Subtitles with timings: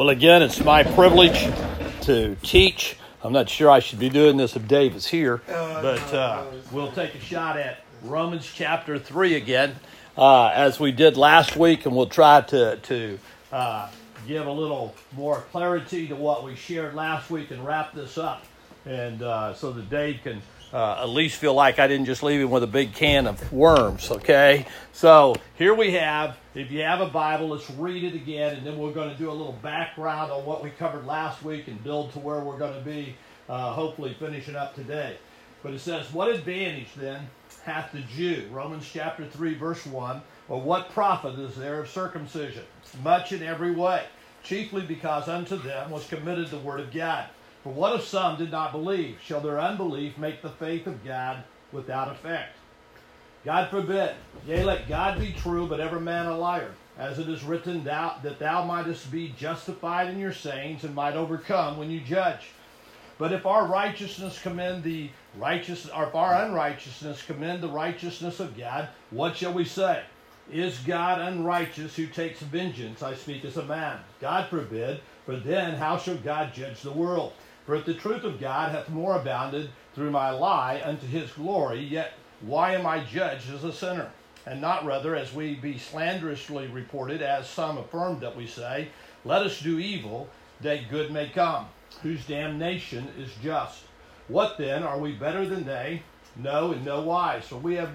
[0.00, 1.46] Well, again, it's my privilege
[2.04, 2.96] to teach.
[3.22, 6.90] I'm not sure I should be doing this if Dave is here, but uh, we'll
[6.90, 9.76] take a shot at Romans chapter 3 again,
[10.16, 13.18] uh, as we did last week, and we'll try to, to
[13.52, 13.90] uh,
[14.26, 18.46] give a little more clarity to what we shared last week and wrap this up,
[18.86, 20.40] and uh, so that Dave can
[20.72, 23.52] uh, at least feel like I didn't just leave him with a big can of
[23.52, 24.66] worms, okay?
[24.92, 28.78] So here we have, if you have a Bible, let's read it again, and then
[28.78, 32.12] we're going to do a little background on what we covered last week and build
[32.12, 33.16] to where we're going to be,
[33.48, 35.16] uh, hopefully finishing up today.
[35.62, 37.28] But it says, What advantage then
[37.64, 38.48] hath the Jew?
[38.50, 40.22] Romans chapter 3, verse 1.
[40.48, 42.64] Or what profit is there of circumcision?
[43.04, 44.04] Much in every way,
[44.42, 47.26] chiefly because unto them was committed the word of God.
[47.62, 49.18] For what if some did not believe?
[49.22, 52.56] Shall their unbelief make the faith of God without effect?
[53.44, 54.14] God forbid.
[54.46, 56.72] Yea, let God be true, but every man a liar.
[56.98, 61.16] As it is written, thou, that thou mightest be justified in your sayings and might
[61.16, 62.50] overcome when you judge.
[63.16, 68.56] But if our righteousness commend the righteous, or if our unrighteousness commend the righteousness of
[68.56, 70.02] God, what shall we say?
[70.50, 73.02] Is God unrighteous who takes vengeance?
[73.02, 74.00] I speak as a man.
[74.20, 75.00] God forbid.
[75.26, 77.32] For then how shall God judge the world?
[77.66, 81.80] For if the truth of God hath more abounded through my lie unto his glory,
[81.80, 84.10] yet why am I judged as a sinner?
[84.46, 88.88] And not rather as we be slanderously reported, as some affirm that we say,
[89.24, 90.28] Let us do evil,
[90.62, 91.66] that good may come,
[92.02, 93.82] whose damnation is just.
[94.28, 94.82] What then?
[94.82, 96.02] Are we better than they?
[96.36, 97.44] No, in no wise.
[97.44, 97.94] For we have,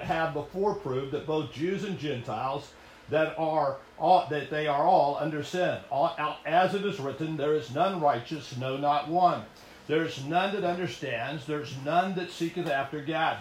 [0.00, 2.70] have before proved that both Jews and Gentiles
[3.10, 5.78] that are all, that they are all under sin.
[5.90, 6.14] All,
[6.44, 9.42] as it is written, there is none righteous, no, not one.
[9.86, 11.46] There is none that understands.
[11.46, 13.38] There is none that seeketh after God.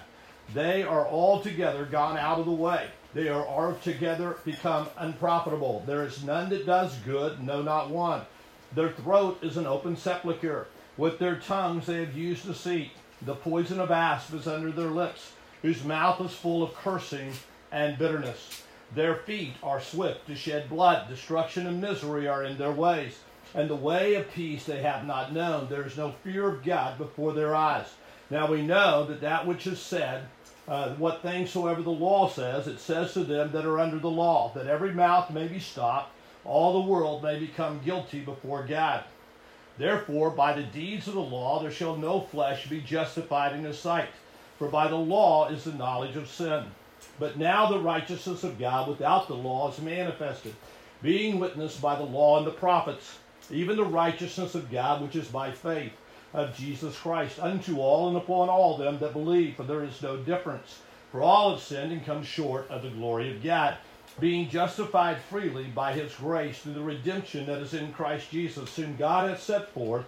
[0.54, 2.88] They are altogether gone out of the way.
[3.14, 5.84] They are altogether become unprofitable.
[5.86, 8.24] There is none that does good, no, not one.
[8.74, 10.68] Their throat is an open sepulchre.
[10.98, 12.92] With their tongues they have used deceit.
[13.22, 15.32] The poison of asp is under their lips,
[15.62, 17.32] whose mouth is full of cursing
[17.72, 18.63] and bitterness.
[18.96, 21.08] Their feet are swift to shed blood.
[21.10, 23.20] Destruction and misery are in their ways.
[23.56, 25.68] And the way of peace they have not known.
[25.70, 27.88] There is no fear of God before their eyes.
[28.30, 30.26] Now we know that that which is said,
[30.68, 34.10] uh, what things soever the law says, it says to them that are under the
[34.10, 36.12] law, that every mouth may be stopped,
[36.46, 39.04] all the world may become guilty before God.
[39.78, 43.80] Therefore, by the deeds of the law, there shall no flesh be justified in his
[43.80, 44.10] sight.
[44.60, 46.66] For by the law is the knowledge of sin.
[47.20, 50.56] But now the righteousness of God without the law is manifested,
[51.02, 53.18] being witnessed by the law and the prophets,
[53.52, 55.94] even the righteousness of God which is by faith
[56.34, 60.18] of Jesus Christ, unto all and upon all them that believe, for there is no
[60.18, 60.80] difference.
[61.12, 63.78] For all have sinned and come short of the glory of God,
[64.20, 68.96] being justified freely by his grace through the redemption that is in Christ Jesus, whom
[68.96, 70.06] God hath set forth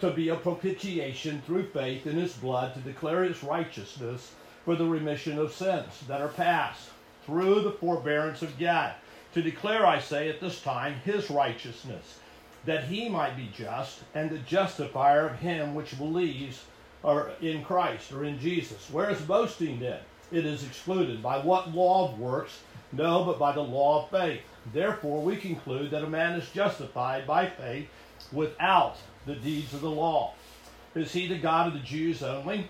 [0.00, 4.32] to be a propitiation through faith in his blood to declare his righteousness
[4.66, 6.90] for the remission of sins that are past
[7.24, 8.94] through the forbearance of God.
[9.34, 12.18] To declare, I say, at this time, his righteousness,
[12.64, 16.64] that he might be just and the justifier of him which believes
[17.04, 18.90] or in Christ or in Jesus.
[18.90, 20.00] Where is boasting then?
[20.32, 21.22] It is excluded.
[21.22, 22.58] By what law of works?
[22.90, 24.40] No, but by the law of faith.
[24.72, 27.88] Therefore, we conclude that a man is justified by faith
[28.32, 28.96] without
[29.26, 30.34] the deeds of the law.
[30.96, 32.68] Is he the God of the Jews only?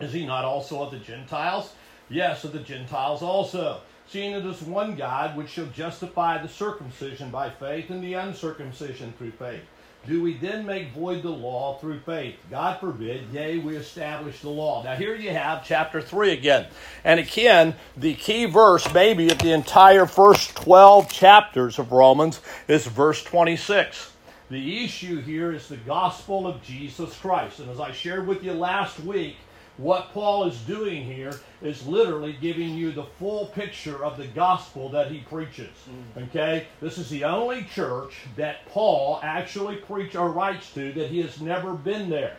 [0.00, 1.72] Is he not also of the Gentiles?
[2.08, 3.80] Yes, of the Gentiles also.
[4.08, 9.12] Seeing it is one God which shall justify the circumcision by faith and the uncircumcision
[9.18, 9.60] through faith.
[10.06, 12.36] Do we then make void the law through faith?
[12.50, 14.82] God forbid, yea, we establish the law.
[14.82, 16.68] Now, here you have chapter 3 again.
[17.04, 22.86] And again, the key verse, maybe of the entire first 12 chapters of Romans, is
[22.86, 24.12] verse 26.
[24.48, 27.58] The issue here is the gospel of Jesus Christ.
[27.58, 29.36] And as I shared with you last week,
[29.78, 34.88] what Paul is doing here is literally giving you the full picture of the gospel
[34.90, 35.70] that he preaches.
[36.16, 36.24] Mm.
[36.24, 36.66] Okay?
[36.80, 41.40] This is the only church that Paul actually preach or writes to that he has
[41.40, 42.36] never been there.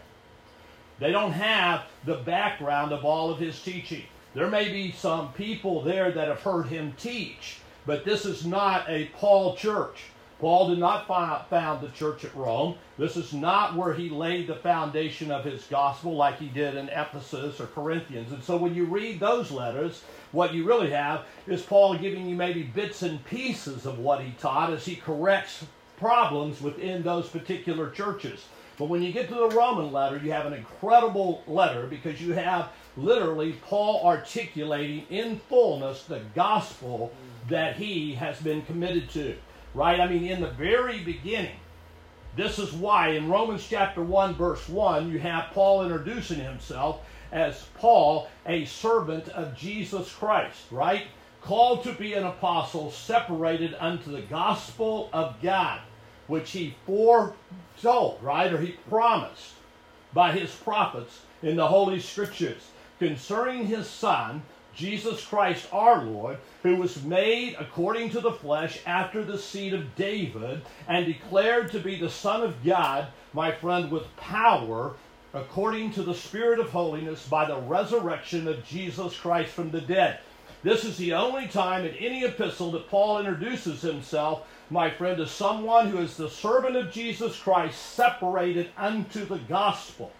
[0.99, 4.03] They don't have the background of all of his teaching.
[4.33, 8.87] There may be some people there that have heard him teach, but this is not
[8.89, 10.03] a Paul church.
[10.39, 11.07] Paul did not
[11.49, 12.75] found the church at Rome.
[12.97, 16.87] This is not where he laid the foundation of his gospel like he did in
[16.87, 18.31] Ephesus or Corinthians.
[18.31, 20.01] And so when you read those letters,
[20.31, 24.31] what you really have is Paul giving you maybe bits and pieces of what he
[24.39, 25.65] taught as he corrects
[25.97, 28.45] problems within those particular churches.
[28.77, 32.31] But when you get to the Roman letter, you have an incredible letter because you
[32.31, 37.11] have literally Paul articulating in fullness the gospel
[37.49, 39.35] that he has been committed to.
[39.73, 39.99] Right?
[39.99, 41.57] I mean, in the very beginning.
[42.35, 47.01] This is why in Romans chapter 1, verse 1, you have Paul introducing himself
[47.31, 51.07] as Paul, a servant of Jesus Christ, right?
[51.41, 55.81] Called to be an apostle, separated unto the gospel of God,
[56.27, 58.51] which he foretold, right?
[58.53, 59.53] Or he promised
[60.13, 62.69] by his prophets in the Holy Scriptures
[62.99, 64.43] concerning his Son,
[64.75, 69.95] Jesus Christ our Lord, who was made according to the flesh after the seed of
[69.95, 74.95] David, and declared to be the Son of God, my friend, with power
[75.33, 80.19] according to the Spirit of holiness by the resurrection of Jesus Christ from the dead.
[80.61, 85.31] This is the only time in any epistle that Paul introduces himself, my friend, as
[85.31, 90.11] someone who is the servant of Jesus Christ, separated unto the gospel.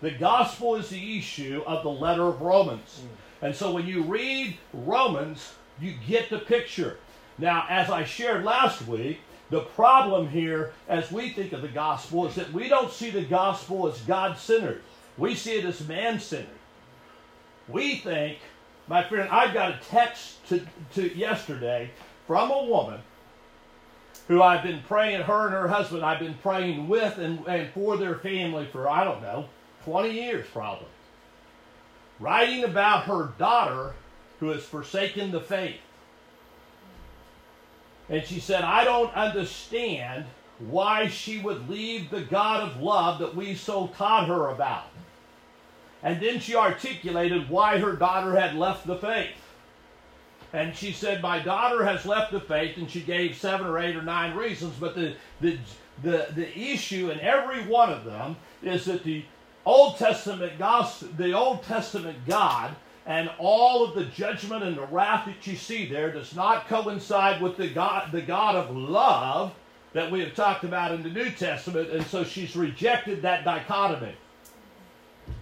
[0.00, 3.02] The gospel is the issue of the letter of Romans.
[3.02, 3.08] Mm.
[3.42, 6.98] And so when you read Romans, you get the picture.
[7.38, 12.26] Now, as I shared last week, the problem here, as we think of the gospel,
[12.26, 14.82] is that we don't see the gospel as God centered.
[15.18, 16.48] We see it as man centered.
[17.68, 18.38] We think,
[18.86, 21.90] my friend, I got a text to, to yesterday
[22.26, 23.00] from a woman
[24.28, 27.96] who I've been praying, her and her husband, I've been praying with and, and for
[27.96, 29.48] their family for, I don't know,
[29.84, 30.86] 20 years probably.
[32.22, 33.94] Writing about her daughter
[34.38, 35.80] who has forsaken the faith.
[38.08, 40.26] And she said, I don't understand
[40.60, 44.84] why she would leave the God of love that we so taught her about.
[46.04, 49.34] And then she articulated why her daughter had left the faith.
[50.52, 53.96] And she said, My daughter has left the faith, and she gave seven or eight
[53.96, 55.58] or nine reasons, but the, the,
[56.04, 59.24] the, the issue in every one of them is that the
[59.64, 62.74] Old Testament gospel, the Old Testament God
[63.06, 67.42] and all of the judgment and the wrath that you see there does not coincide
[67.42, 69.52] with the God, the God of love
[69.92, 74.14] that we have talked about in the New Testament, and so she's rejected that dichotomy.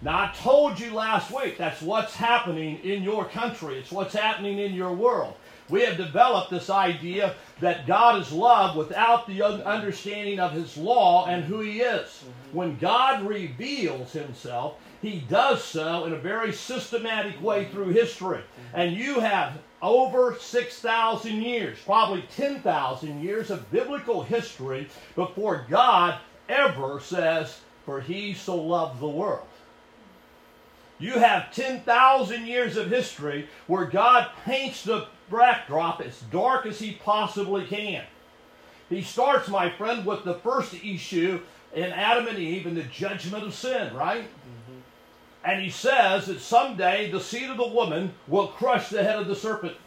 [0.01, 4.59] Now, I told you last week that's what's happening in your country, it's what's happening
[4.59, 5.35] in your world.
[5.71, 11.27] We have developed this idea that God is love without the understanding of His law
[11.27, 12.07] and who He is.
[12.09, 12.57] Mm-hmm.
[12.57, 18.39] When God reveals Himself, He does so in a very systematic way through history.
[18.39, 18.79] Mm-hmm.
[18.79, 26.19] And you have over 6,000 years, probably 10,000 years of biblical history before God
[26.49, 29.47] ever says, For He so loved the world.
[31.01, 36.91] You have 10,000 years of history where God paints the backdrop as dark as he
[36.91, 38.03] possibly can.
[38.87, 41.41] He starts, my friend, with the first issue
[41.73, 44.25] in Adam and Eve and the judgment of sin, right?
[44.25, 44.79] Mm-hmm.
[45.43, 49.27] And he says that someday the seed of the woman will crush the head of
[49.27, 49.77] the serpent.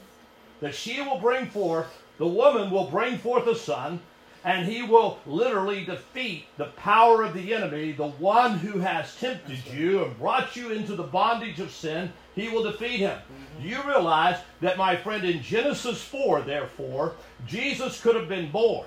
[0.60, 4.00] That she will bring forth, the woman will bring forth a son,
[4.44, 9.66] and he will literally defeat the power of the enemy, the one who has tempted
[9.72, 12.12] you and brought you into the bondage of sin.
[12.34, 13.16] He will defeat him.
[13.18, 13.66] Mm-hmm.
[13.66, 17.14] You realize that, my friend, in Genesis 4, therefore,
[17.46, 18.86] Jesus could have been born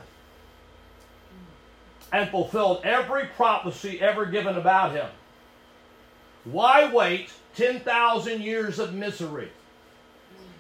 [2.14, 5.08] and fulfilled every prophecy ever given about him.
[6.46, 9.52] Why wait 10,000 years of misery?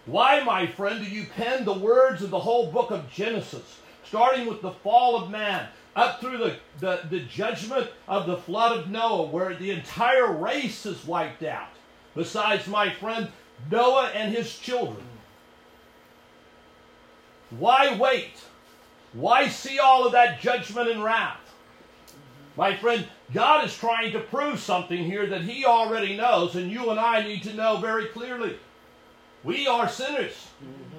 [0.06, 3.80] Why, my friend, do you pen the words of the whole book of Genesis?
[4.07, 8.78] Starting with the fall of man, up through the, the, the judgment of the flood
[8.78, 11.69] of Noah, where the entire race is wiped out,
[12.16, 13.30] besides my friend
[13.71, 15.04] Noah and his children.
[17.49, 18.33] Why wait?
[19.14, 21.40] Why see all of that judgment and wrath?
[22.56, 26.90] My friend, God is trying to prove something here that He already knows, and you
[26.90, 28.57] and I need to know very clearly.
[29.44, 30.47] We are sinners.
[30.64, 30.96] Mm-hmm.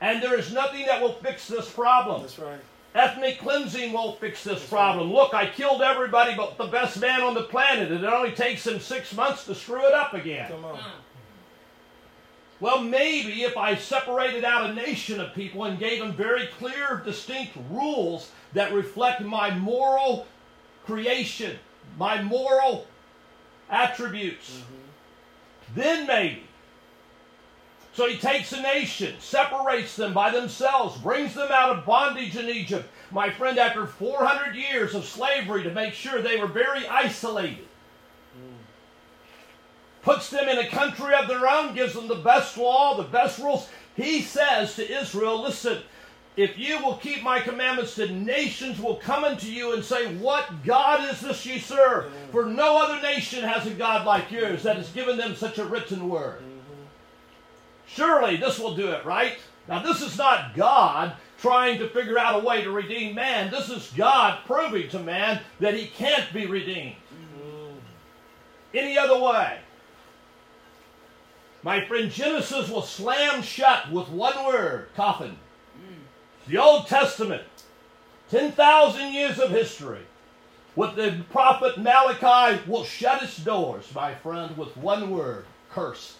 [0.00, 2.22] And there is nothing that will fix this problem.
[2.22, 2.60] That's right.
[2.94, 5.08] Ethnic cleansing won't fix this That's problem.
[5.08, 5.16] Right.
[5.16, 8.66] Look, I killed everybody but the best man on the planet, and it only takes
[8.66, 10.50] him six months to screw it up again.
[10.50, 10.80] Come on.
[12.60, 17.02] Well, maybe if I separated out a nation of people and gave them very clear,
[17.04, 20.26] distinct rules that reflect my moral
[20.84, 21.56] creation,
[21.96, 22.86] my moral
[23.70, 25.74] attributes, mm-hmm.
[25.76, 26.47] then maybe
[27.98, 32.48] so he takes a nation, separates them by themselves, brings them out of bondage in
[32.48, 32.88] Egypt.
[33.10, 37.66] My friend, after 400 years of slavery to make sure they were very isolated,
[40.02, 43.40] puts them in a country of their own, gives them the best law, the best
[43.40, 43.68] rules.
[43.96, 45.78] He says to Israel, listen,
[46.36, 50.62] if you will keep my commandments, the nations will come unto you and say, What
[50.62, 52.12] God is this ye serve?
[52.30, 55.64] For no other nation has a God like yours that has given them such a
[55.64, 56.40] written word.
[57.88, 59.38] Surely this will do it, right?
[59.68, 63.50] Now, this is not God trying to figure out a way to redeem man.
[63.50, 66.96] This is God proving to man that he can't be redeemed
[68.74, 69.58] any other way.
[71.62, 75.36] My friend, Genesis will slam shut with one word coffin.
[76.46, 77.42] The Old Testament,
[78.30, 80.02] 10,000 years of history.
[80.76, 86.17] With the prophet Malachi will shut its doors, my friend, with one word curse.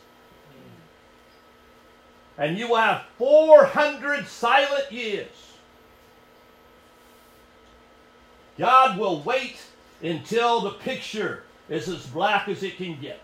[2.38, 5.26] And you will have 400 silent years.
[8.56, 9.56] God will wait
[10.02, 13.20] until the picture is as black as it can get.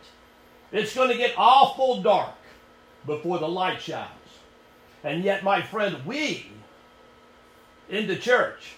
[0.72, 2.34] It's going to get awful dark
[3.06, 4.10] before the light shines.
[5.04, 6.46] And yet, my friend, we
[7.88, 8.74] in the church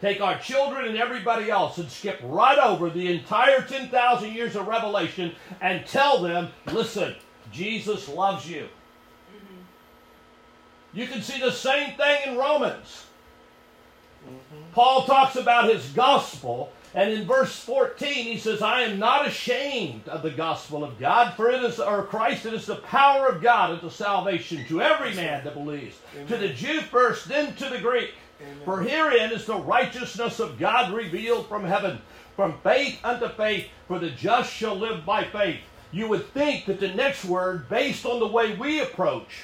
[0.00, 4.66] take our children and everybody else and skip right over the entire 10,000 years of
[4.66, 7.14] revelation and tell them, listen,
[7.50, 8.68] Jesus loves you.
[10.96, 13.06] You can see the same thing in Romans.
[14.26, 14.72] Mm-hmm.
[14.72, 20.08] Paul talks about his gospel and in verse 14, he says, I am not ashamed
[20.08, 23.42] of the gospel of God, for it is, or Christ, it is the power of
[23.42, 25.98] God unto salvation to every man that believes.
[26.14, 26.26] Amen.
[26.28, 28.14] To the Jew first, then to the Greek.
[28.40, 28.56] Amen.
[28.64, 32.00] For herein is the righteousness of God revealed from heaven,
[32.34, 35.60] from faith unto faith, for the just shall live by faith.
[35.92, 39.42] You would think that the next word, based on the way we approach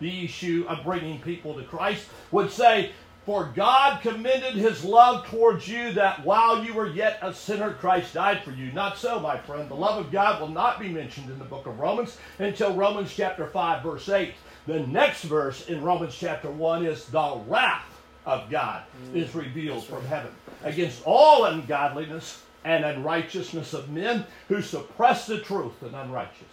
[0.00, 2.92] the issue of bringing people to Christ, would say,
[3.26, 8.14] for God commended his love towards you that while you were yet a sinner, Christ
[8.14, 8.70] died for you.
[8.70, 9.68] Not so, my friend.
[9.68, 13.12] The love of God will not be mentioned in the book of Romans until Romans
[13.12, 14.32] chapter 5, verse 8.
[14.68, 17.84] The next verse in Romans chapter 1 is the wrath
[18.26, 19.16] of God mm.
[19.16, 20.30] is revealed from heaven
[20.62, 26.50] against all ungodliness and unrighteousness of men who suppress the truth and unrighteousness.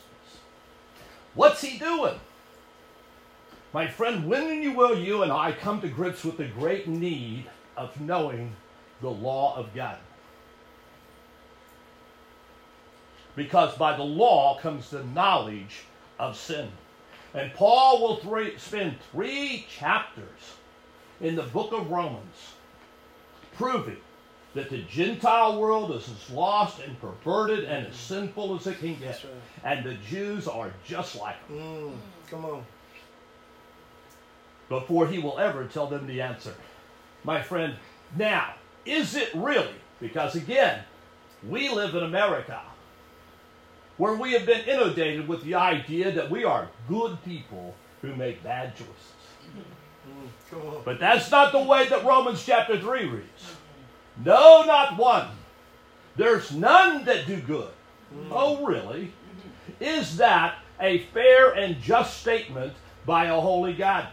[1.34, 2.20] What's he doing?
[3.74, 7.46] My friend, when you will you and I come to grips with the great need
[7.76, 8.56] of knowing
[9.02, 9.98] the law of God?
[13.36, 15.86] Because by the law comes the knowledge
[16.20, 16.70] of sin.
[17.34, 20.58] And Paul will three, spend three chapters
[21.20, 22.54] in the book of Romans
[23.58, 23.98] proving
[24.54, 28.94] that the Gentile world is as lost and perverted and as sinful as it can
[29.00, 29.24] get.
[29.24, 29.78] Right.
[29.78, 31.58] And the Jews are just like them.
[31.58, 32.64] Mm, come on
[34.70, 36.54] before he will ever tell them the answer.
[37.24, 37.76] My friend,
[38.18, 38.56] now,
[38.86, 39.76] is it really?
[40.00, 40.84] Because again,
[41.48, 42.62] we live in America
[43.98, 48.44] where we have been inundated with the idea that we are good people who make
[48.44, 49.14] bad choices.
[50.84, 53.56] But that's not the way that Romans chapter 3 reads.
[54.24, 55.28] No, not one.
[56.16, 57.72] There's none that do good.
[58.30, 59.12] Oh, really?
[59.80, 62.74] Is that a fair and just statement
[63.06, 64.08] by a holy God?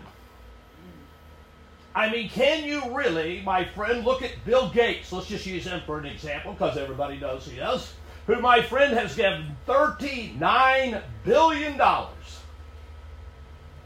[1.94, 5.10] I mean, can you really, my friend, look at Bill Gates?
[5.12, 7.92] Let's just use him for an example because everybody knows he is.
[8.26, 11.76] Who, my friend, has given $39 billion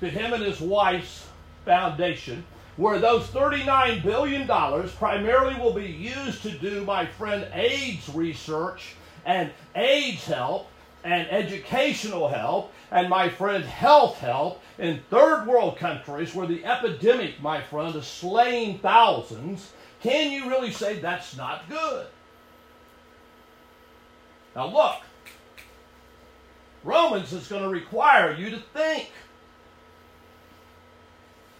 [0.01, 1.27] to him and his wife's
[1.65, 2.45] foundation,
[2.77, 4.47] where those $39 billion
[4.91, 10.69] primarily will be used to do, my friend, AIDS research and AIDS help
[11.05, 17.41] and educational help and my friend health help in third world countries where the epidemic,
[17.41, 22.07] my friend, is slaying thousands, can you really say that's not good?
[24.55, 25.01] Now look,
[26.83, 29.11] Romans is going to require you to think.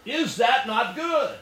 [0.05, 1.37] Is that not good?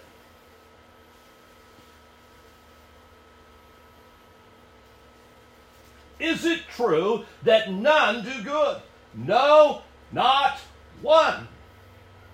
[6.20, 8.82] Is it true that none do good?
[9.13, 9.82] No,
[10.13, 10.60] not
[11.01, 11.50] one.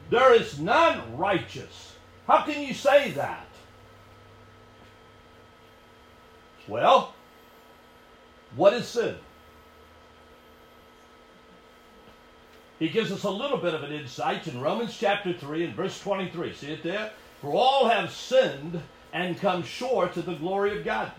[0.10, 1.94] There is none righteous.
[2.28, 3.46] How can you say that?
[6.68, 7.14] Well,
[8.56, 9.16] what is sin?
[12.80, 16.00] He gives us a little bit of an insight in Romans chapter 3 and verse
[16.00, 16.54] 23.
[16.54, 17.12] See it there?
[17.42, 21.12] For all have sinned and come short of the glory of God.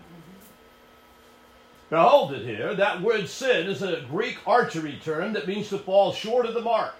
[1.89, 2.73] Behold it here.
[2.73, 6.61] That word sin is a Greek archery term that means to fall short of the
[6.61, 6.95] mark.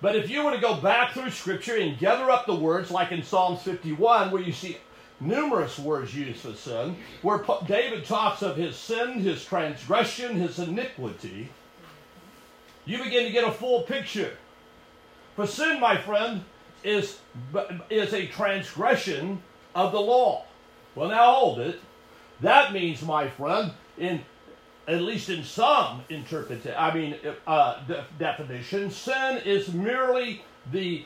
[0.00, 3.12] But if you were to go back through Scripture and gather up the words, like
[3.12, 4.76] in Psalms 51, where you see
[5.20, 11.48] numerous words used for sin, where David talks of his sin, his transgression, his iniquity,
[12.84, 14.36] you begin to get a full picture.
[15.34, 16.44] For sin, my friend,
[16.84, 17.18] is,
[17.90, 19.42] is a transgression
[19.74, 20.44] of the law.
[20.94, 21.80] Well, now hold it.
[22.40, 24.22] That means, my friend, in
[24.88, 27.16] at least in some interpretation, I mean,
[27.46, 31.04] uh, de- definition, sin is merely the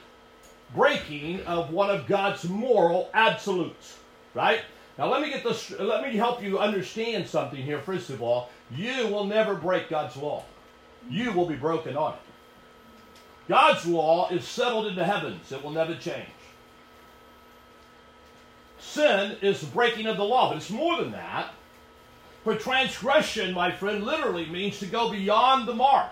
[0.74, 3.98] breaking of one of God's moral absolutes,
[4.34, 4.60] right?
[4.98, 8.50] Now let me get this let me help you understand something here first of all.
[8.70, 10.44] You will never break God's law.
[11.08, 12.20] You will be broken on it.
[13.48, 15.50] God's law is settled in the heavens.
[15.50, 16.28] It will never change.
[18.78, 21.52] Sin is the breaking of the law, but it's more than that.
[22.44, 26.10] For transgression, my friend, literally means to go beyond the mark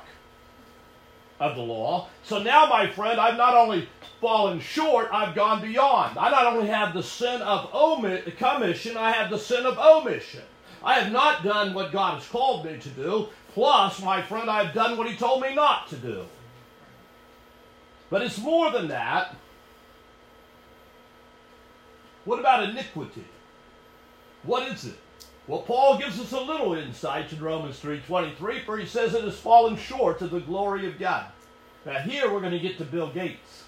[1.41, 2.09] of the law.
[2.23, 3.89] So now, my friend, I've not only
[4.21, 6.19] fallen short, I've gone beyond.
[6.19, 10.43] I not only have the sin of omit, commission, I have the sin of omission.
[10.83, 13.29] I have not done what God has called me to do.
[13.55, 16.25] Plus, my friend, I've done what He told me not to do.
[18.11, 19.35] But it's more than that.
[22.25, 23.25] What about iniquity?
[24.43, 24.99] What is it?
[25.49, 29.39] Well, Paul gives us a little insight in Romans 3.23, for he says it has
[29.39, 31.27] fallen short of the glory of God.
[31.87, 33.65] Now here we're going to get to Bill Gates.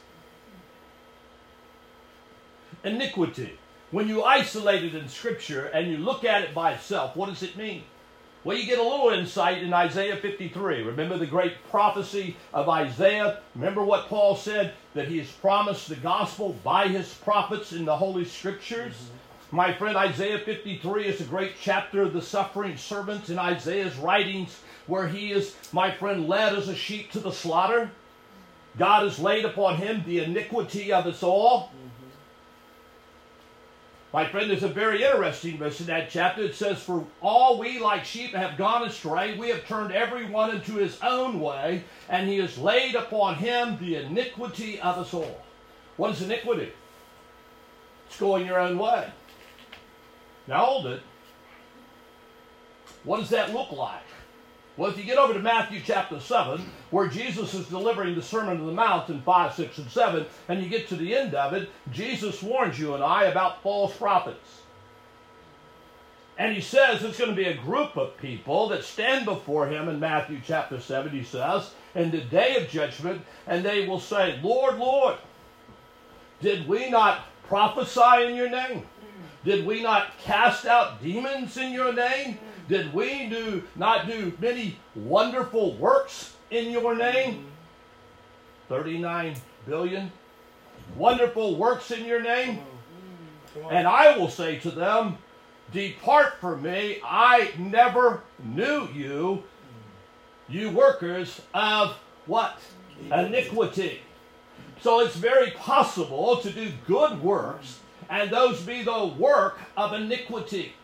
[2.85, 3.59] Iniquity.
[3.91, 7.43] When you isolate it in Scripture and you look at it by itself, what does
[7.43, 7.83] it mean?
[8.45, 10.83] Well, you get a little insight in Isaiah 53.
[10.83, 13.41] Remember the great prophecy of Isaiah?
[13.55, 17.97] Remember what Paul said that he has promised the gospel by his prophets in the
[17.97, 18.95] Holy Scriptures?
[18.95, 19.20] Mm-hmm.
[19.53, 24.61] My friend, Isaiah 53 is a great chapter of the suffering servant in Isaiah's writings
[24.87, 27.91] where he is, my friend, led as a sheep to the slaughter.
[28.79, 31.67] God has laid upon him the iniquity of us all.
[31.67, 32.07] Mm-hmm.
[34.13, 36.43] My friend, there's a very interesting verse in that chapter.
[36.43, 40.55] It says, For all we like sheep have gone astray, we have turned every one
[40.55, 45.43] into his own way, and he has laid upon him the iniquity of us all.
[45.97, 46.73] What is iniquity?
[48.07, 49.11] It's going your own way.
[50.51, 51.01] Now hold it.
[53.05, 54.03] What does that look like?
[54.77, 58.59] Well, if you get over to Matthew chapter 7, where Jesus is delivering the Sermon
[58.59, 61.53] on the Mount in 5, 6, and 7, and you get to the end of
[61.53, 64.63] it, Jesus warns you and I about false prophets.
[66.37, 69.89] And he says it's going to be a group of people that stand before him
[69.89, 74.41] in Matthew chapter 7, he says, in the day of judgment, and they will say,
[74.43, 75.17] Lord, Lord,
[76.41, 78.85] did we not prophesy in your name?
[79.45, 82.39] Did we not cast out demons in your name?
[82.69, 87.47] Did we do not do many wonderful works in your name?
[88.69, 90.13] 39 billion
[90.97, 92.61] wonderful works in your name.
[93.71, 95.19] And I will say to them,
[95.73, 99.45] Depart from me, I never knew you,
[100.49, 102.59] you workers of what?
[103.11, 104.01] Iniquity.
[104.81, 107.80] So it's very possible to do good works,
[108.11, 110.75] and those be the work of iniquity.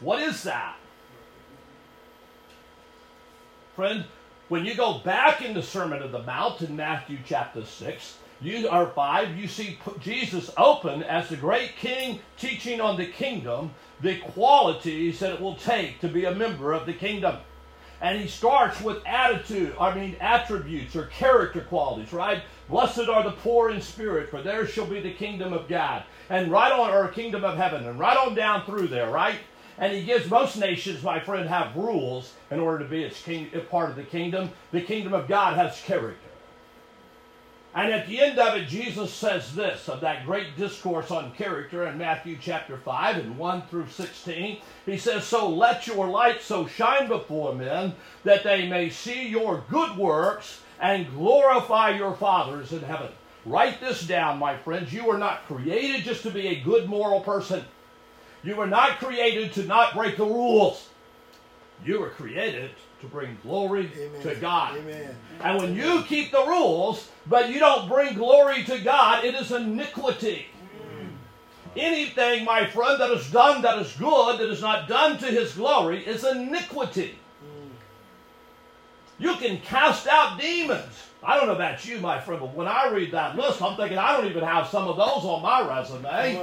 [0.00, 0.76] What is that?
[3.76, 4.04] Friend,
[4.48, 8.68] when you go back in the Sermon of the Mount in Matthew chapter 6, you
[8.68, 14.18] are 5, you see Jesus open as the great king teaching on the kingdom, the
[14.18, 17.36] qualities that it will take to be a member of the kingdom.
[18.04, 22.42] And he starts with attitude, I mean attributes or character qualities, right?
[22.68, 26.02] Blessed are the poor in spirit, for theirs shall be the kingdom of God.
[26.28, 29.36] And right on, or kingdom of heaven, and right on down through there, right?
[29.78, 33.48] And he gives most nations, my friend, have rules in order to be its king,
[33.70, 34.50] part of the kingdom.
[34.70, 36.33] The kingdom of God has character.
[37.74, 41.88] And at the end of it, Jesus says this of that great discourse on character
[41.88, 44.58] in Matthew chapter 5 and 1 through 16.
[44.86, 49.64] He says, So let your light so shine before men that they may see your
[49.68, 53.10] good works and glorify your fathers in heaven.
[53.44, 54.92] Write this down, my friends.
[54.92, 57.64] You are not created just to be a good moral person.
[58.44, 60.88] You were not created to not break the rules.
[61.84, 64.22] You were created to bring glory Amen.
[64.22, 64.78] to God.
[64.78, 65.16] Amen.
[65.40, 69.52] And when you keep the rules, but you don't bring glory to God, it is
[69.52, 70.46] iniquity.
[71.76, 75.54] Anything, my friend, that is done that is good, that is not done to his
[75.54, 77.18] glory, is iniquity.
[79.18, 80.92] You can cast out demons.
[81.26, 83.96] I don't know about you, my friend, but when I read that list, I'm thinking
[83.96, 86.34] I don't even have some of those on my resume.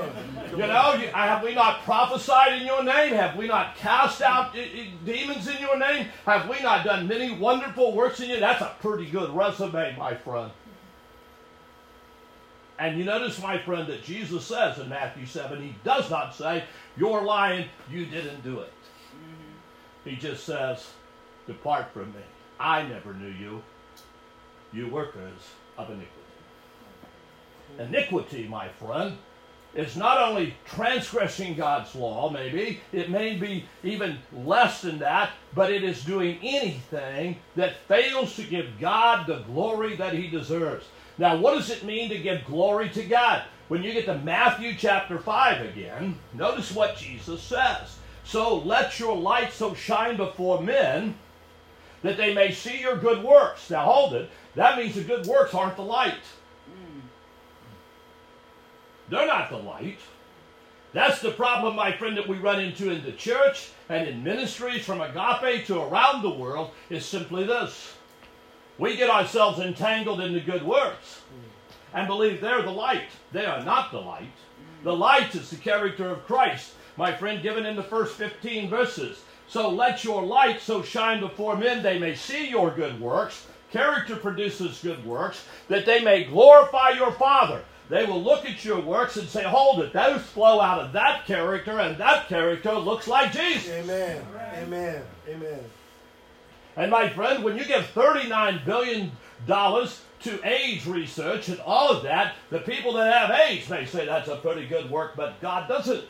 [0.52, 3.13] You know, have we not prophesied in your name?
[3.13, 4.56] Have we not cast out
[5.06, 6.08] demons in your name?
[6.26, 8.39] Have we not done many wonderful works in you?
[8.39, 10.52] That's a pretty good resume, my friend.
[12.80, 16.63] And you notice, my friend, that Jesus says in Matthew 7, he does not say,
[16.98, 18.74] You're lying, you didn't do it.
[19.13, 20.10] Mm-hmm.
[20.10, 20.88] He just says,
[21.46, 22.22] Depart from me.
[22.60, 23.62] I never knew you
[24.73, 25.41] you workers
[25.77, 26.17] of iniquity.
[27.79, 29.17] Iniquity, my friend,
[29.73, 35.71] is not only transgressing God's law, maybe, it may be even less than that, but
[35.71, 40.86] it is doing anything that fails to give God the glory that He deserves.
[41.17, 43.43] Now, what does it mean to give glory to God?
[43.69, 47.97] When you get to Matthew chapter 5 again, notice what Jesus says.
[48.25, 51.15] So let your light so shine before men
[52.01, 53.69] that they may see your good works.
[53.69, 54.29] Now hold it.
[54.56, 56.16] That means the good works aren't the light.
[59.10, 60.00] They're not the light.
[60.94, 64.84] That's the problem, my friend, that we run into in the church and in ministries
[64.84, 67.96] from agape to around the world is simply this.
[68.78, 71.22] We get ourselves entangled in the good works
[71.94, 73.10] and believe they're the light.
[73.32, 74.34] They are not the light.
[74.84, 79.24] The light is the character of Christ, my friend, given in the first 15 verses.
[79.48, 83.48] So let your light so shine before men they may see your good works.
[83.71, 87.63] Character produces good works, that they may glorify your Father.
[87.89, 91.25] They will look at your works and say, Hold it, those flow out of that
[91.25, 93.69] character, and that character looks like Jesus.
[93.69, 94.25] Amen.
[94.55, 95.03] Amen.
[95.27, 95.60] Amen.
[96.77, 99.12] And my friend, when you give $39 billion
[99.45, 104.29] to AIDS research and all of that, the people that have AIDS may say that's
[104.29, 106.05] a pretty good work, but God doesn't.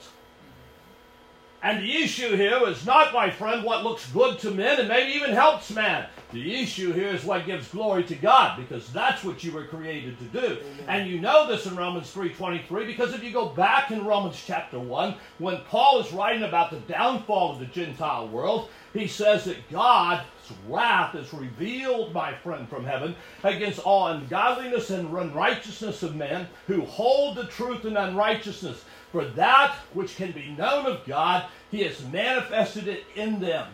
[1.64, 5.12] And the issue here is not, my friend, what looks good to men and maybe
[5.14, 6.08] even helps man.
[6.32, 10.18] The issue here is what gives glory to God, because that's what you were created
[10.18, 10.46] to do.
[10.48, 10.86] Amen.
[10.88, 14.80] And you know this in Romans 3.23, because if you go back in Romans chapter
[14.80, 19.70] 1, when Paul is writing about the downfall of the Gentile world, he says that
[19.70, 20.24] God's
[20.68, 26.82] wrath is revealed, my friend, from heaven against all ungodliness and unrighteousness of men who
[26.82, 28.84] hold the truth in unrighteousness.
[29.12, 33.68] For that which can be known of God, he has manifested it in them.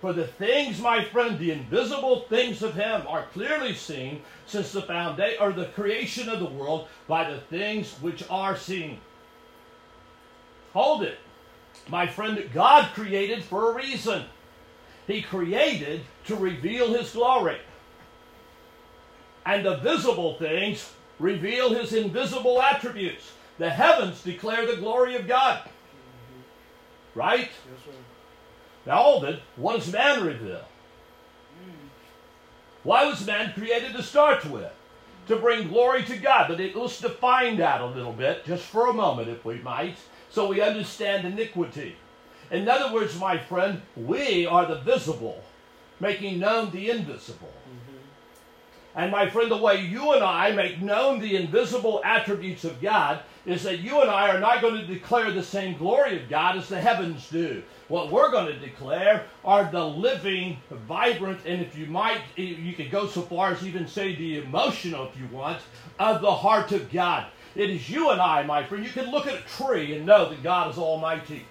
[0.00, 4.82] For the things, my friend, the invisible things of him are clearly seen since the
[4.82, 9.00] foundation or the creation of the world by the things which are seen.
[10.74, 11.18] Hold it.
[11.88, 14.24] My friend, God created for a reason.
[15.06, 17.58] He created to reveal his glory.
[19.46, 23.32] And the visible things reveal his invisible attributes.
[23.58, 25.60] The heavens declare the glory of God.
[27.14, 27.50] Right?
[27.70, 27.90] Yes, sir.
[28.86, 30.64] Now, all of what does man reveal?
[32.82, 34.70] Why was man created to start with?
[35.26, 36.46] To bring glory to God.
[36.48, 39.96] But it, let's define that a little bit, just for a moment, if we might,
[40.30, 41.96] so we understand iniquity.
[42.50, 45.42] In other words, my friend, we are the visible,
[45.98, 47.52] making known the invisible.
[47.68, 49.00] Mm-hmm.
[49.00, 53.20] And my friend, the way you and I make known the invisible attributes of God
[53.46, 56.58] is that you and I are not going to declare the same glory of God
[56.58, 57.62] as the heavens do.
[57.88, 62.90] What we're going to declare are the living, vibrant, and if you might, you could
[62.90, 65.60] go so far as even say the emotional, if you want,
[66.00, 67.26] of the heart of God.
[67.54, 68.84] It is you and I, my friend.
[68.84, 71.46] You can look at a tree and know that God is Almighty.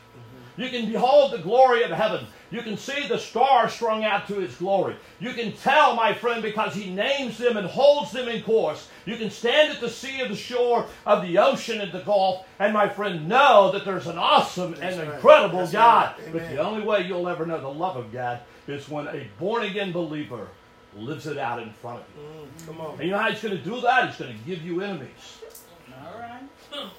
[0.58, 2.26] You can behold the glory of heaven.
[2.52, 4.96] You can see the stars strung out to his glory.
[5.20, 8.88] You can tell, my friend, because he names them and holds them in course.
[9.06, 12.46] You can stand at the sea of the shore of the ocean and the Gulf,
[12.60, 15.16] and my friend, know that there's an awesome That's and right.
[15.16, 16.16] incredible That's God.
[16.20, 16.34] Right.
[16.34, 19.64] But the only way you'll ever know the love of God is when a born
[19.64, 20.48] again believer
[20.96, 22.24] lives it out in front of you.
[22.24, 22.94] Mm, come on.
[22.94, 24.10] And you know how he's going to do that?
[24.10, 25.10] He's going to give you enemies.
[25.92, 26.90] All right.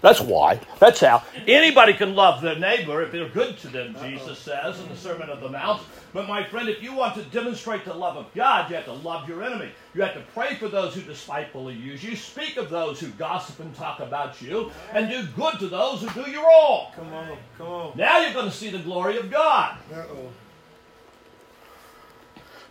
[0.00, 0.60] That's why.
[0.78, 1.22] That's how.
[1.46, 5.28] Anybody can love their neighbor if they're good to them, Jesus says in the Sermon
[5.28, 5.82] of the Mount.
[6.12, 8.92] But my friend, if you want to demonstrate the love of God, you have to
[8.92, 9.70] love your enemy.
[9.94, 13.60] You have to pray for those who despitefully use you, speak of those who gossip
[13.60, 16.92] and talk about you, and do good to those who do you wrong.
[16.96, 17.92] Come on, come on.
[17.96, 19.76] Now you're going to see the glory of God.
[19.92, 20.30] Uh-oh.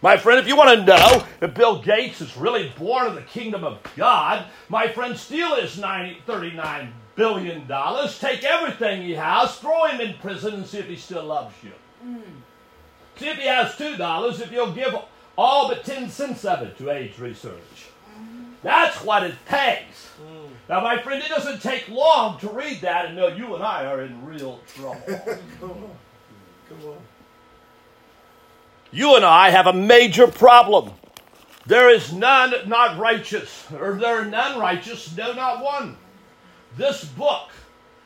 [0.02, 3.22] My friend, if you want to know if Bill Gates is really born of the
[3.22, 9.58] kingdom of God, my friend, steal his 90, 39 billion dollars, take everything he has,
[9.58, 11.72] throw him in prison, and see if he still loves you.
[12.04, 12.22] Mm.
[13.18, 14.96] See if he has two dollars, if you'll give
[15.38, 17.90] all but ten cents of it to AIDS research.
[18.18, 18.54] Mm.
[18.64, 20.10] That's what it takes.
[20.22, 20.50] Mm.
[20.70, 23.86] Now, my friend, it doesn't take long to read that and know you and I
[23.86, 25.02] are in real trouble.
[25.60, 25.92] Come on.
[26.70, 26.98] Come on.
[28.92, 30.94] You and I have a major problem.
[31.66, 35.98] There is none not righteous, or there are none righteous, no, not one.
[36.78, 37.50] This book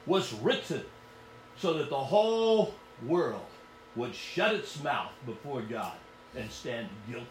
[0.05, 0.83] was written
[1.57, 2.73] so that the whole
[3.05, 3.45] world
[3.95, 5.93] would shut its mouth before God
[6.35, 7.25] and stand guilty.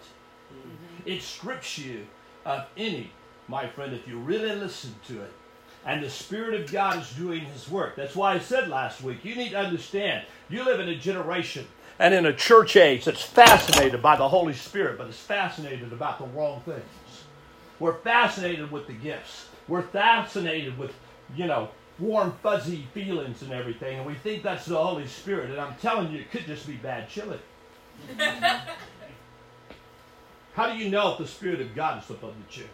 [0.53, 1.09] Mm-hmm.
[1.09, 2.07] It strips you
[2.45, 3.11] of any,
[3.49, 5.33] my friend, if you really listen to it.
[5.85, 7.97] And the Spirit of God is doing His work.
[7.97, 11.67] That's why I said last week, you need to understand, you live in a generation
[11.99, 16.19] and in a church age that's fascinated by the Holy Spirit, but is fascinated about
[16.19, 16.83] the wrong things.
[17.81, 19.49] We're fascinated with the gifts.
[19.67, 20.93] We're fascinated with
[21.37, 25.51] you know, warm, fuzzy feelings and everything, and we think that's the Holy Spirit.
[25.51, 27.39] And I'm telling you, it could just be bad chili.
[30.55, 32.69] How do you know if the Spirit of God is upon the church?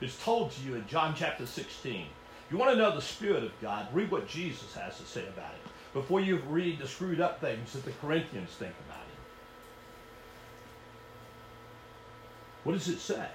[0.00, 2.06] It's told to you in John chapter 16.
[2.50, 3.88] You want to know the Spirit of God?
[3.92, 7.72] Read what Jesus has to say about it before you read the screwed up things
[7.72, 9.04] that the Corinthians think about it.
[12.64, 13.28] What does it say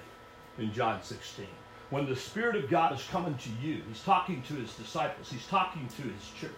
[0.57, 1.47] in John 16?
[1.89, 5.47] When the Spirit of God is coming to you, He's talking to His disciples, He's
[5.47, 6.51] talking to His church.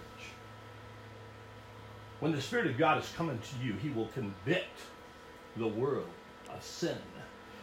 [2.19, 4.77] When the Spirit of God is coming to you, He will convict
[5.55, 6.09] the world
[6.53, 6.97] of sin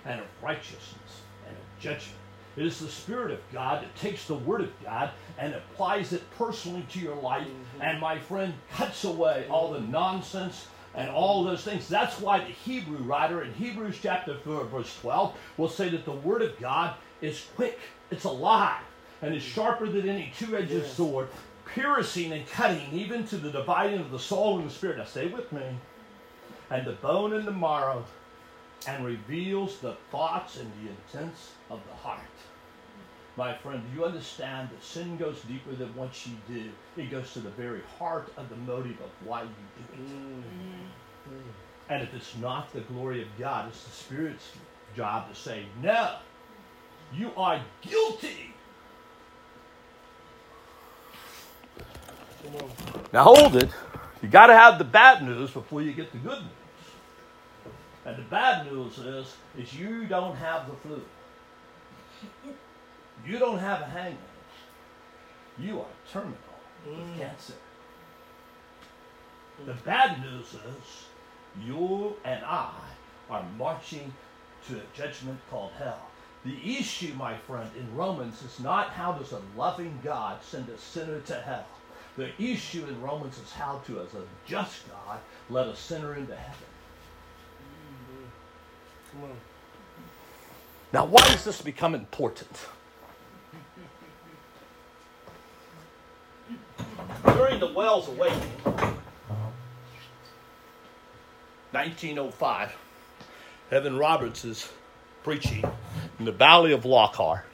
[0.04, 2.18] and of righteousness and of judgment.
[2.56, 6.28] It is the Spirit of God that takes the Word of God and applies it
[6.36, 7.82] personally to your life, mm-hmm.
[7.82, 11.86] and my friend cuts away all the nonsense and all those things.
[11.86, 16.12] That's why the Hebrew writer in Hebrews chapter 4, verse 12, will say that the
[16.12, 17.78] Word of God is quick,
[18.10, 18.82] it's alive,
[19.22, 20.94] and is sharper than any two edged yes.
[20.94, 21.28] sword,
[21.66, 24.98] piercing and cutting even to the dividing of the soul and the spirit.
[24.98, 25.62] Now, stay with me.
[26.70, 28.04] And the bone and the marrow,
[28.86, 32.20] and reveals the thoughts and the intents of the heart.
[33.36, 36.70] My friend, do you understand that sin goes deeper than what you do?
[36.96, 40.08] It goes to the very heart of the motive of why you do it.
[40.08, 41.38] Mm-hmm.
[41.88, 44.50] And if it's not the glory of God, it's the Spirit's
[44.96, 46.16] job to say, no,
[47.14, 48.54] you are guilty.
[53.12, 53.70] Now hold it.
[54.22, 57.74] You got to have the bad news before you get the good news.
[58.04, 61.02] And the bad news is, is you don't have the flu.
[63.26, 64.18] You don't have a hangover.
[65.58, 66.36] You are terminal
[66.86, 66.96] mm.
[66.96, 67.54] with cancer.
[69.66, 72.72] The bad news is you and I
[73.28, 74.12] are marching
[74.68, 76.00] to a judgment called hell.
[76.44, 80.78] The issue, my friend, in Romans is not how does a loving God send a
[80.78, 81.66] sinner to hell.
[82.16, 85.18] The issue in Romans is how to, as a just God,
[85.50, 86.66] let a sinner into heaven.
[87.62, 89.20] Mm-hmm.
[89.20, 89.36] Come on.
[90.92, 92.66] Now, why does this become important?
[97.24, 98.50] During the Wales Awakening,
[101.72, 102.76] 1905,
[103.70, 104.68] Evan Roberts is
[105.22, 105.62] preaching
[106.18, 107.44] in the Valley of Lockhart.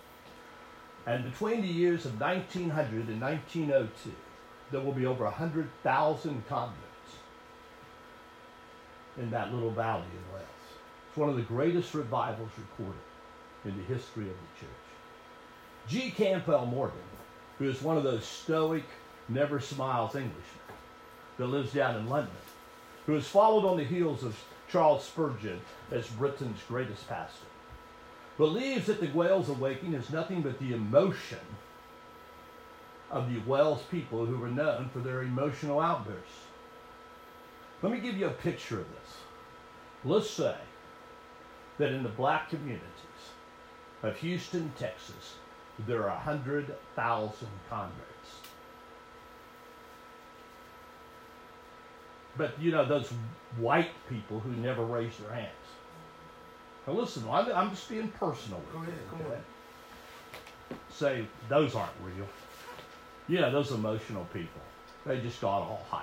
[1.06, 4.10] And between the years of 1900 and 1902,
[4.70, 6.78] there will be over 100,000 converts
[9.18, 10.48] in that little valley in Wales.
[11.08, 13.00] It's one of the greatest revivals recorded
[13.64, 14.70] in the history of the church.
[15.86, 16.10] G.
[16.10, 16.96] Campbell Morgan,
[17.58, 18.84] who is one of those stoic,
[19.28, 20.42] never smiles Englishmen
[21.36, 22.34] that lives down in London,
[23.06, 25.60] who has followed on the heels of Charles Spurgeon
[25.92, 27.46] as Britain's greatest pastor,
[28.36, 31.38] believes that the Wales Awakening is nothing but the emotion
[33.10, 36.46] of the Wales people who were known for their emotional outbursts.
[37.82, 39.16] Let me give you a picture of this.
[40.04, 40.56] Let's say
[41.78, 42.82] that in the black communities
[44.02, 45.36] of Houston, Texas,
[45.86, 48.00] there are 100,000 converts.
[52.36, 53.12] But you know, those
[53.58, 55.50] white people who never raise their hands.
[56.86, 58.60] Now listen, I'm, I'm just being personal.
[58.72, 60.78] Go ahead, come on.
[60.90, 62.26] Say those aren't real.
[63.28, 64.60] You know, those emotional people.
[65.06, 66.02] They just got all hyped.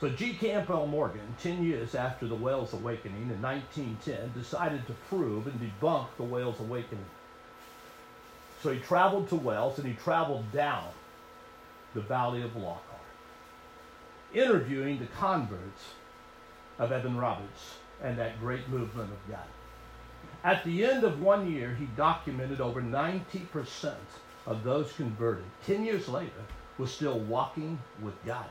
[0.00, 0.34] So G.
[0.34, 6.08] Campbell Morgan, 10 years after the Wales Awakening in 1910, decided to prove and debunk
[6.16, 7.04] the Wales Awakening.
[8.62, 10.88] So he traveled to Wales and he traveled down
[11.94, 12.82] the Valley of Lockhart,
[14.34, 15.82] interviewing the converts
[16.80, 19.46] of Evan Roberts and that great movement of God.
[20.44, 23.94] At the end of one year, he documented over 90%
[24.46, 26.30] of those converted, 10 years later,
[26.78, 28.46] was still walking with God.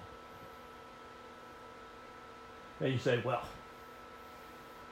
[2.80, 3.44] And you say, well,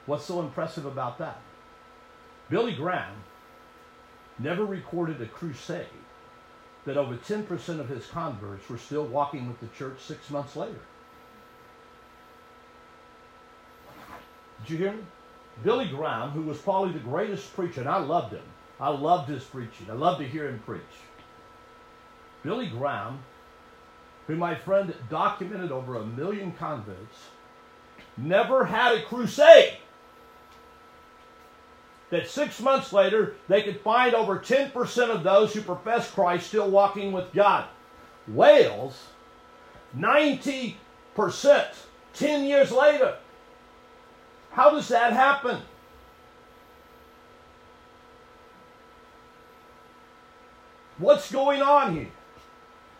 [0.06, 1.40] what's so impressive about that?
[2.50, 3.14] Billy Graham
[4.38, 5.86] never recorded a crusade
[6.84, 10.80] that over 10% of his converts were still walking with the church six months later.
[14.62, 15.02] Did you hear me?
[15.62, 18.42] Billy Graham, who was probably the greatest preacher, and I loved him.
[18.78, 19.86] I loved his preaching.
[19.90, 20.80] I loved to hear him preach.
[22.42, 23.18] Billy Graham,
[24.26, 27.18] who my friend documented over a million converts,
[28.16, 29.76] never had a crusade.
[32.10, 36.70] That six months later, they could find over 10% of those who profess Christ still
[36.70, 37.66] walking with God.
[38.26, 39.08] Wales,
[39.96, 40.76] 90%,
[42.14, 43.16] 10 years later.
[44.50, 45.62] How does that happen?
[50.98, 52.08] What's going on here?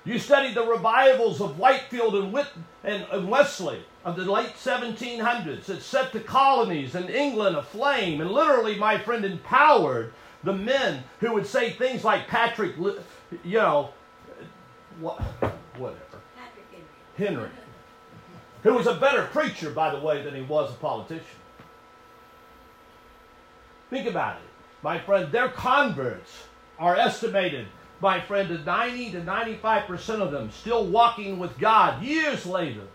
[0.04, 5.82] You study the revivals of Whitefield and, Whit- and, Wesley of the late 1700s that
[5.82, 11.46] set the colonies in England aflame and literally, my friend, empowered the men who would
[11.46, 12.76] say things like Patrick,
[13.44, 13.90] you know,
[14.98, 15.20] what,
[15.76, 15.98] whatever,
[17.18, 17.50] Henry,
[18.62, 21.39] who was a better preacher, by the way, than he was a politician.
[23.90, 24.48] Think about it,
[24.82, 25.30] my friend.
[25.32, 26.44] Their converts
[26.78, 27.66] are estimated,
[28.00, 32.86] my friend, to 90 to 95 percent of them still walking with God years later.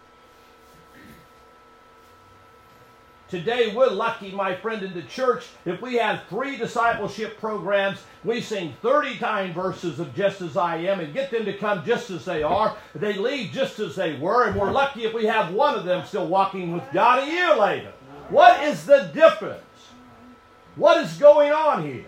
[3.28, 5.48] Today, we're lucky, my friend, in the church.
[5.66, 10.78] If we have three discipleship programs, we sing 30 time verses of Just As I
[10.78, 12.78] Am and get them to come just as they are.
[12.94, 16.06] They leave just as they were, and we're lucky if we have one of them
[16.06, 17.92] still walking with God a year later.
[18.30, 19.64] What is the difference?
[20.76, 22.06] What is going on here?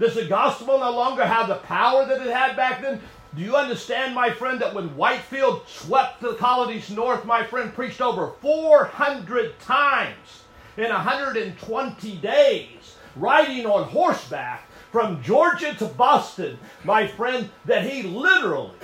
[0.00, 3.00] Does the gospel no longer have the power that it had back then?
[3.34, 8.00] Do you understand, my friend, that when Whitefield swept the colonies north, my friend preached
[8.00, 10.42] over 400 times
[10.76, 18.74] in 120 days, riding on horseback from Georgia to Boston, my friend, that he literally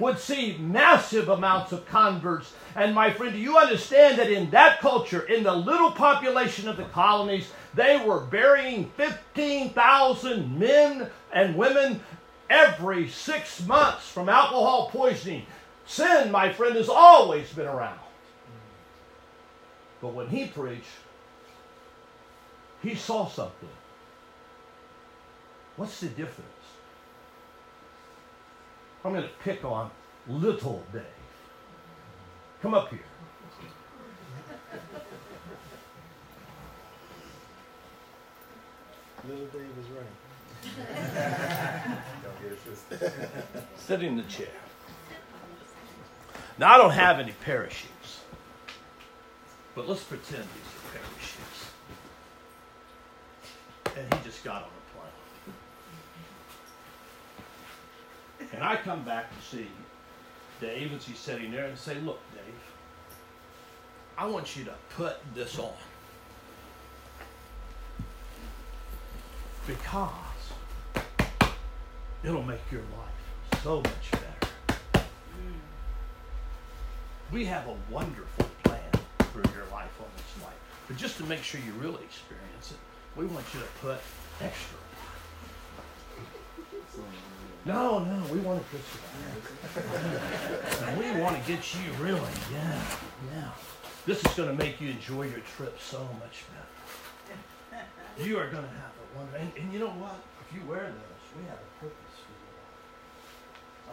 [0.00, 2.54] would see massive amounts of converts.
[2.74, 6.76] And my friend, do you understand that in that culture, in the little population of
[6.76, 12.00] the colonies, they were burying 15,000 men and women
[12.48, 15.46] every six months from alcohol poisoning.
[15.86, 17.98] Sin, my friend, has always been around.
[20.00, 20.84] But when he preached,
[22.82, 23.68] he saw something.
[25.76, 26.50] What's the difference?
[29.04, 29.90] I'm going to pick on
[30.28, 31.02] little Dave.
[32.62, 33.00] Come up here.
[39.28, 40.06] Little Dave is right.
[43.76, 44.48] Sit in the chair.
[46.58, 48.20] Now, I don't have any parachutes,
[49.74, 51.70] but let's pretend these are parachutes.
[53.96, 54.82] And he just got on a
[58.38, 58.52] plane.
[58.52, 59.68] And I come back to see
[60.60, 62.54] Dave as he's sitting there and say, Look, Dave,
[64.16, 65.72] I want you to put this on.
[69.66, 70.10] Because
[72.22, 75.04] it'll make your life so much better.
[77.32, 80.54] We have a wonderful plan for your life on this life.
[80.86, 82.78] But just to make sure you really experience it,
[83.16, 84.00] we want you to put
[84.42, 84.78] extra.
[87.64, 89.14] No, no, we want to put you
[90.98, 92.20] we want to get you really,
[92.52, 92.80] yeah,
[93.34, 93.50] yeah.
[94.06, 96.44] This is going to make you enjoy your trip so much
[97.70, 97.84] better.
[98.22, 98.92] You are going to have
[99.38, 100.16] and, and you know what?
[100.46, 102.34] If you wear those, we have a purpose for.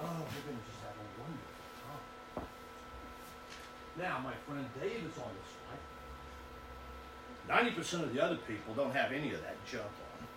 [0.02, 2.48] Oh, we're going to just have a wonderful time.
[4.00, 5.82] Now, my friend Dave is on this flight.
[7.76, 10.28] 90% of the other people don't have any of that junk on.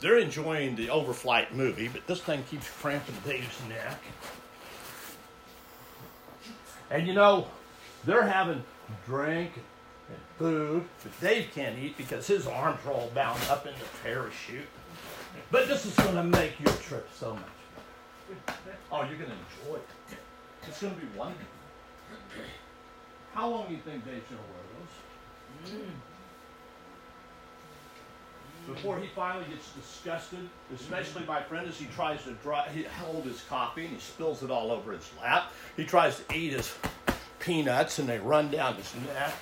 [0.00, 4.00] They're enjoying the overflight movie, but this thing keeps cramping Dave's neck.
[6.90, 7.46] And you know,
[8.04, 8.62] they're having
[9.06, 9.52] drink
[10.08, 13.86] and food, but Dave can't eat because his arms are all bound up in the
[14.02, 14.68] parachute.
[15.50, 17.42] But this is going to make your trip so much
[18.46, 18.58] better.
[18.92, 19.36] Oh, you're going to
[19.66, 19.88] enjoy it.
[20.68, 21.46] It's going to be wonderful.
[23.34, 25.94] How long do you think Dave's going to wear those?
[28.66, 33.24] Before he finally gets disgusted, especially my friend, as he tries to dry, he hold
[33.24, 35.52] his coffee and he spills it all over his lap.
[35.76, 36.74] He tries to eat his
[37.40, 39.34] peanuts and they run down his neck.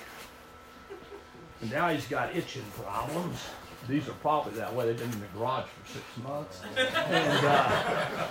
[1.63, 3.39] And now he's got itching problems.
[3.87, 4.87] These are probably that way.
[4.87, 6.59] They've been in the garage for six months.
[6.77, 8.21] And uh,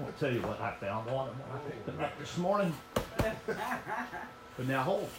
[0.00, 2.72] I'll tell you what I found on them I picked them up this morning.
[3.18, 5.10] But now hold.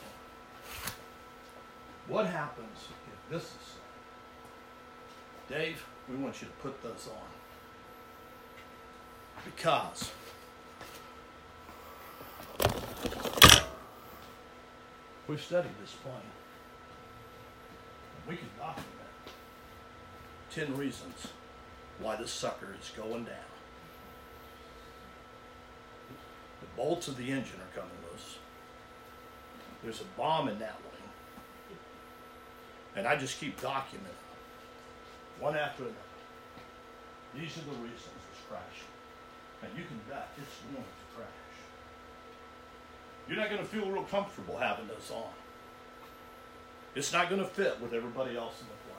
[2.07, 3.49] What happens if this is
[5.47, 5.53] so?
[5.53, 7.29] Dave, we want you to put those on.
[9.45, 10.11] Because
[15.27, 16.15] we've studied this plane.
[18.29, 18.85] We can document
[20.51, 21.29] 10 reasons
[21.97, 23.49] why this sucker is going down.
[26.61, 28.37] The bolts of the engine are coming loose.
[29.81, 31.77] There's a bomb in that wing.
[32.95, 34.29] And I just keep documenting
[35.39, 35.97] one after another.
[37.33, 38.93] These are the reasons it's crashing.
[39.63, 41.27] And you can bet it's going to crash.
[43.27, 45.33] You're not going to feel real comfortable having this on.
[46.95, 48.97] It's not going to fit with everybody else in the plane.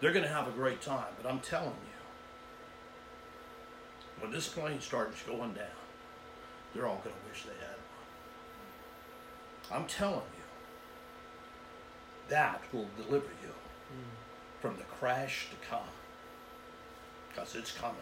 [0.00, 1.74] They're going to have a great time, but I'm telling you,
[4.20, 5.66] when this plane starts going down,
[6.74, 7.76] they're all going to wish they had
[9.70, 9.82] one.
[9.82, 10.44] I'm telling you,
[12.28, 13.52] that will deliver you
[14.60, 15.80] from the crash to come.
[17.28, 17.96] Because it's coming.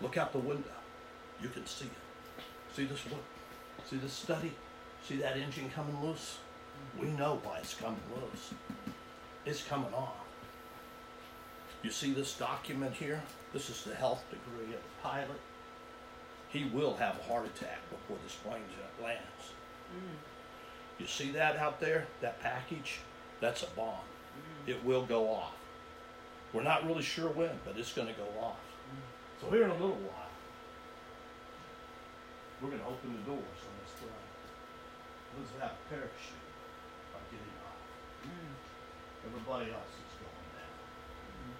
[0.00, 0.70] Look out the window.
[1.40, 2.44] You can see it.
[2.74, 3.22] See this look?
[3.88, 4.52] See this study?
[5.06, 6.38] See that engine coming loose?
[7.00, 8.52] We know why it's coming loose.
[9.46, 10.14] It's coming off.
[11.82, 13.22] You see this document here?
[13.52, 15.40] This is the health degree of the pilot.
[16.48, 18.62] He will have a heart attack before this plane
[19.02, 19.52] lands.
[19.94, 20.16] Mm.
[20.98, 22.06] You see that out there?
[22.20, 23.00] That package?
[23.40, 23.94] That's a bomb.
[24.66, 24.70] Mm.
[24.70, 25.54] It will go off.
[26.52, 28.56] We're not really sure when, but it's going to go off.
[28.56, 29.40] Mm.
[29.40, 30.26] So here in a little while,
[32.60, 34.10] we're going to open the doors on this plane.
[35.38, 36.47] Let's have a parachute
[38.28, 39.26] off.
[39.26, 40.76] Everybody else is going down.
[41.32, 41.56] Mm.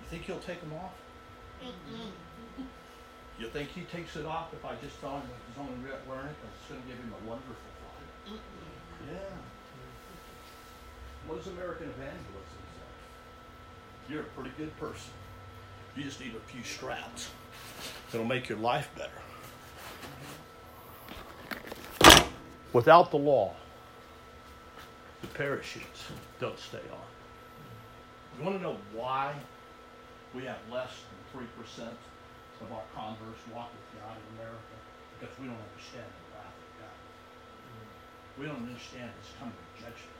[0.00, 0.94] You think he'll take them off?
[3.38, 5.98] You think he takes it off if I just tell him that he's only re-
[6.08, 8.40] wearing it it's going to give him a wonderful flight?
[9.10, 9.18] Yeah.
[11.26, 14.12] What does American evangelism say?
[14.12, 15.10] You're a pretty good person.
[15.96, 17.30] You just need a few straps.
[18.12, 19.10] It'll make your life better.
[22.02, 22.28] Mm-hmm.
[22.72, 23.54] Without the law,
[25.22, 26.04] the parachutes
[26.40, 27.08] don't stay on.
[28.38, 29.34] You want to know why
[30.34, 30.90] we have less
[31.32, 31.88] than 3%
[32.60, 34.76] of our converts walk with God in America?
[35.18, 36.98] Because we don't understand the wrath of God.
[38.38, 40.18] We don't understand His coming judgment.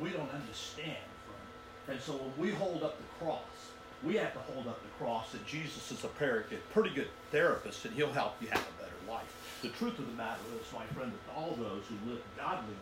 [0.00, 1.46] We don't understand, friend.
[1.88, 3.72] And so when we hold up the cross,
[4.04, 7.94] we have to hold up the cross that Jesus is a pretty good therapist and
[7.94, 9.60] he'll help you have a better life.
[9.62, 12.74] The truth of the matter is, my friend, that all those who live godly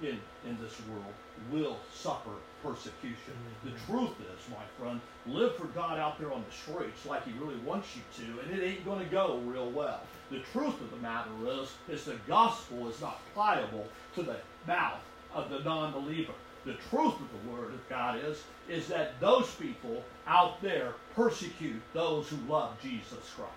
[0.00, 1.12] in, in this world
[1.50, 2.30] will suffer
[2.62, 3.34] persecution.
[3.34, 3.70] Mm-hmm.
[3.70, 7.32] The truth is, my friend, live for God out there on the streets like He
[7.32, 10.00] really wants you to, and it ain't going to go real well.
[10.30, 14.36] The truth of the matter is, is the gospel is not pliable to the
[14.66, 15.00] mouth
[15.34, 16.32] of the non-believer.
[16.64, 21.82] The truth of the word of God is, is that those people out there persecute
[21.92, 23.52] those who love Jesus Christ.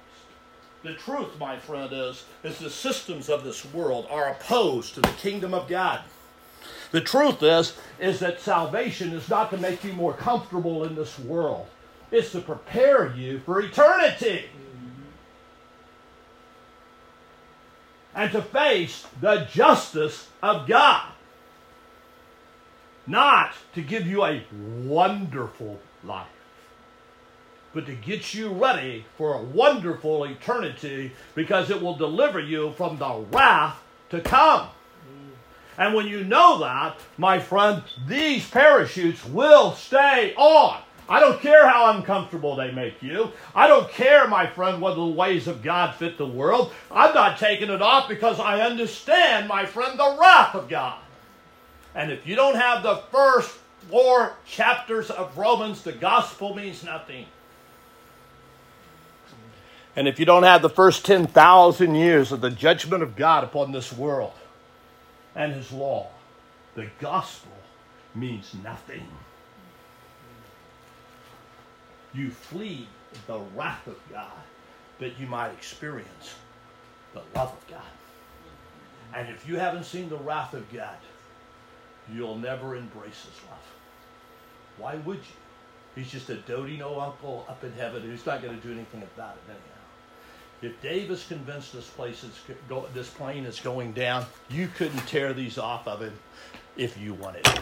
[0.83, 5.07] The truth, my friend, is, is the systems of this world are opposed to the
[5.09, 6.01] kingdom of God.
[6.91, 11.19] The truth is, is that salvation is not to make you more comfortable in this
[11.19, 11.67] world.
[12.11, 14.45] It's to prepare you for eternity.
[18.15, 21.11] And to face the justice of God.
[23.05, 24.43] Not to give you a
[24.83, 26.27] wonderful life,
[27.73, 32.97] but to get you ready for a wonderful eternity because it will deliver you from
[32.97, 34.69] the wrath to come.
[35.77, 40.81] And when you know that, my friend, these parachutes will stay on.
[41.09, 43.31] I don't care how uncomfortable they make you.
[43.55, 46.73] I don't care, my friend, whether the ways of God fit the world.
[46.91, 50.99] I'm not taking it off because I understand, my friend, the wrath of God.
[51.95, 53.57] And if you don't have the first
[53.89, 57.25] four chapters of Romans, the gospel means nothing.
[59.95, 63.71] And if you don't have the first 10,000 years of the judgment of God upon
[63.71, 64.33] this world
[65.37, 66.07] and his law,
[66.73, 67.53] the gospel
[68.15, 69.07] means nothing.
[72.13, 72.87] You flee
[73.27, 74.31] the wrath of God
[74.99, 76.35] that you might experience
[77.13, 77.81] the love of God.
[79.13, 80.97] And if you haven't seen the wrath of God,
[82.11, 83.59] you'll never embrace his love.
[84.77, 85.35] Why would you?
[85.95, 89.03] He's just a doting old uncle up in heaven who's not going to do anything
[89.03, 89.76] about it.
[90.61, 92.31] If Dave is convinced this place is
[92.67, 96.13] go, this plane is going down, you couldn't tear these off of him
[96.75, 97.61] if you wanted to.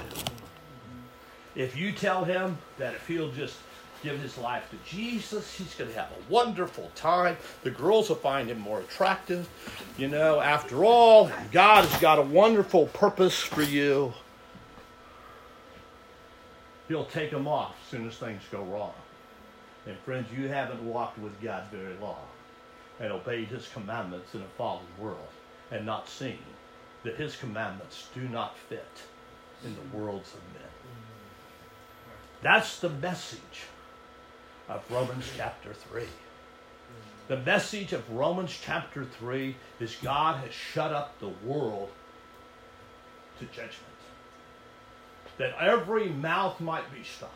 [1.56, 3.58] If you tell him that if he'll just
[4.02, 7.36] give his life to Jesus, he's going to have a wonderful time.
[7.64, 9.50] The girls will find him more attractive.
[9.98, 14.14] You know, after all, God has got a wonderful purpose for you.
[16.88, 18.94] He'll take them off as soon as things go wrong.
[19.86, 22.20] And friends, you haven't walked with God very long
[23.00, 25.30] and obeyed his commandments in a fallen world
[25.72, 26.40] and not seen
[27.04, 29.04] that his commandments do not fit
[29.64, 30.70] in the worlds of men.
[32.42, 33.64] That's the message
[34.70, 36.04] of Romans chapter 3.
[37.28, 41.90] The message of Romans chapter 3 is God has shut up the world
[43.40, 43.82] to judgment.
[45.38, 47.34] That every mouth might be stopped,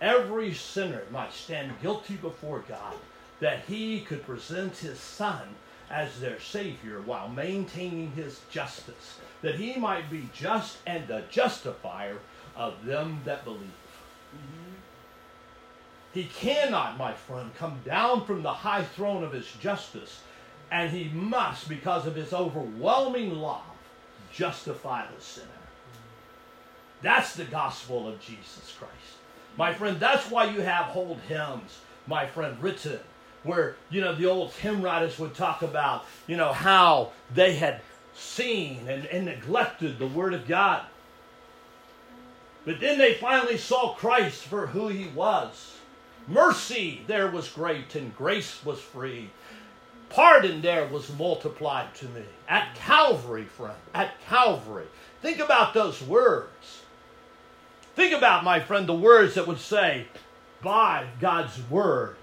[0.00, 2.94] every sinner might stand guilty before God,
[3.40, 5.54] that he could present his son
[5.90, 12.18] as their Savior while maintaining his justice, that he might be just and the justifier
[12.56, 13.60] of them that believe.
[14.34, 14.74] Mm-hmm.
[16.12, 20.20] He cannot, my friend, come down from the high throne of his justice
[20.70, 23.62] And he must, because of his overwhelming love,
[24.32, 25.46] justify the sinner.
[27.00, 28.92] That's the gospel of Jesus Christ.
[29.56, 33.00] My friend, that's why you have old hymns, my friend, written
[33.44, 37.80] where, you know, the old hymn writers would talk about, you know, how they had
[38.14, 40.84] seen and, and neglected the Word of God.
[42.64, 45.76] But then they finally saw Christ for who he was.
[46.26, 49.30] Mercy there was great and grace was free.
[50.10, 52.24] Pardon there was multiplied to me.
[52.48, 54.86] At Calvary, friend, at Calvary.
[55.22, 56.82] Think about those words.
[57.94, 60.06] Think about, my friend, the words that would say,
[60.62, 62.16] by God's word,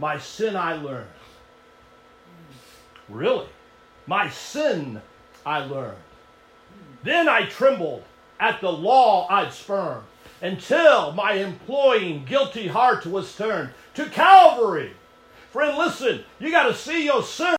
[0.00, 1.10] my sin I learned.
[3.08, 3.46] Really?
[4.06, 5.02] My sin
[5.44, 5.98] I learned.
[7.02, 8.02] Then I trembled
[8.38, 10.04] at the law I'd spurned
[10.40, 14.94] until my imploring guilty heart was turned to Calvary.
[15.50, 17.56] Friend, listen, you got to see your sin